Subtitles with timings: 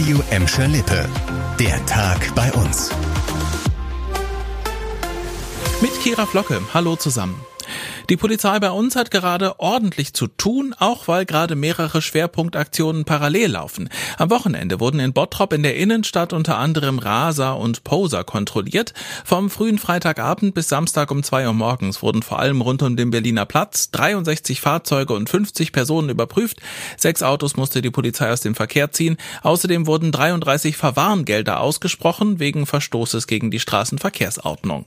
[0.00, 1.06] Radio Emscher Lippe.
[1.58, 2.90] Der Tag bei uns.
[5.82, 6.58] Mit Kira Flocke.
[6.72, 7.38] Hallo zusammen.
[8.10, 13.52] Die Polizei bei uns hat gerade ordentlich zu tun, auch weil gerade mehrere Schwerpunktaktionen parallel
[13.52, 13.88] laufen.
[14.18, 18.94] Am Wochenende wurden in Bottrop in der Innenstadt unter anderem Raser und Poser kontrolliert.
[19.24, 23.12] Vom frühen Freitagabend bis Samstag um zwei Uhr morgens wurden vor allem rund um den
[23.12, 26.58] Berliner Platz 63 Fahrzeuge und 50 Personen überprüft.
[26.96, 29.18] Sechs Autos musste die Polizei aus dem Verkehr ziehen.
[29.44, 34.86] Außerdem wurden 33 Verwarngelder ausgesprochen wegen Verstoßes gegen die Straßenverkehrsordnung.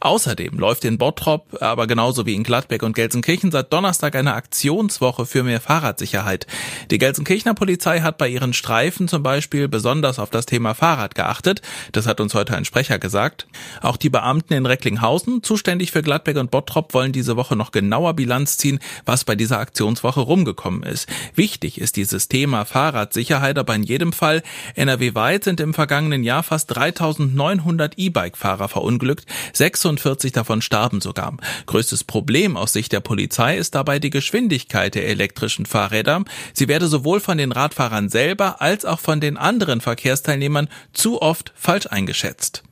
[0.00, 5.26] Außerdem läuft in Bottrop, aber genauso wie in Gladbeck und Gelsenkirchen seit Donnerstag eine Aktionswoche
[5.26, 6.46] für mehr Fahrradsicherheit.
[6.90, 11.62] Die Gelsenkirchener Polizei hat bei ihren Streifen zum Beispiel besonders auf das Thema Fahrrad geachtet.
[11.92, 13.46] Das hat uns heute ein Sprecher gesagt.
[13.80, 18.14] Auch die Beamten in Recklinghausen, zuständig für Gladbeck und Bottrop, wollen diese Woche noch genauer
[18.14, 21.08] Bilanz ziehen, was bei dieser Aktionswoche rumgekommen ist.
[21.34, 24.42] Wichtig ist dieses Thema Fahrradsicherheit aber in jedem Fall.
[24.74, 29.26] NRW-weit sind im vergangenen Jahr fast 3900 E-Bike-Fahrer verunglückt.
[29.58, 31.36] 46 davon starben sogar.
[31.66, 36.24] Größtes Problem aus Sicht der Polizei ist dabei die Geschwindigkeit der elektrischen Fahrräder.
[36.54, 41.52] Sie werde sowohl von den Radfahrern selber als auch von den anderen Verkehrsteilnehmern zu oft
[41.54, 42.62] falsch eingeschätzt.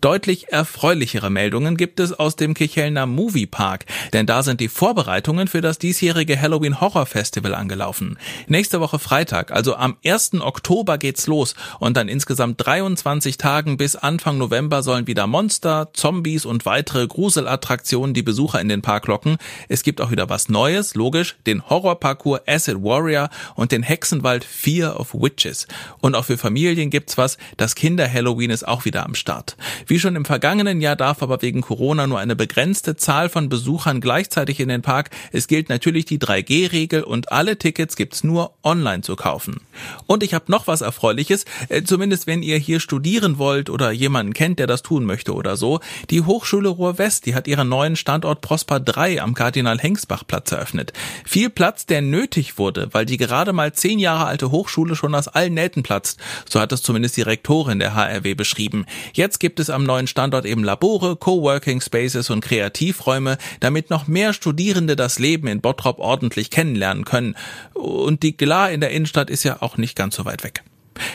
[0.00, 5.48] Deutlich erfreulichere Meldungen gibt es aus dem Kichelner Movie Park, denn da sind die Vorbereitungen
[5.48, 8.18] für das diesjährige Halloween Horror Festival angelaufen.
[8.46, 10.40] Nächste Woche Freitag, also am 1.
[10.40, 16.44] Oktober geht's los und dann insgesamt 23 Tagen bis Anfang November sollen wieder Monster, Zombies
[16.44, 19.36] und weitere Gruselattraktionen die Besucher in den Park locken.
[19.68, 24.98] Es gibt auch wieder was Neues, logisch, den Horrorparcours Acid Warrior und den Hexenwald Fear
[24.98, 25.66] of Witches.
[26.00, 29.55] Und auch für Familien gibt's was, das Kinder Halloween ist auch wieder am Start.
[29.86, 34.00] Wie schon im vergangenen Jahr darf aber wegen Corona nur eine begrenzte Zahl von Besuchern
[34.00, 35.10] gleichzeitig in den Park.
[35.32, 39.60] Es gilt natürlich die 3G-Regel und alle Tickets gibt's nur online zu kaufen.
[40.06, 44.34] Und ich habe noch was Erfreuliches, äh, zumindest wenn ihr hier studieren wollt oder jemanden
[44.34, 45.80] kennt, der das tun möchte oder so.
[46.10, 50.92] Die Hochschule Ruhr-West, die hat ihren neuen Standort Prosper 3 am Kardinal-Hengsbach-Platz eröffnet.
[51.24, 55.28] Viel Platz, der nötig wurde, weil die gerade mal zehn Jahre alte Hochschule schon aus
[55.28, 56.20] allen Nähten platzt.
[56.48, 58.86] So hat es zumindest die Rektorin der HRW beschrieben.
[59.12, 64.32] Jetzt gibt es am neuen Standort eben Labore, Coworking Spaces und Kreativräume, damit noch mehr
[64.32, 67.36] Studierende das Leben in Bottrop ordentlich kennenlernen können.
[67.72, 70.64] Und die Glar in der Innenstadt ist ja auch nicht ganz so weit weg.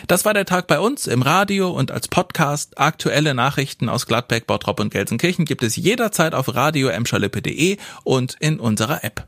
[0.08, 2.80] Das war der Tag bei uns im Radio und als Podcast.
[2.80, 6.90] Aktuelle Nachrichten aus Gladbeck, Bottrop und Gelsenkirchen gibt es jederzeit auf radio
[8.06, 9.28] und in unserer App.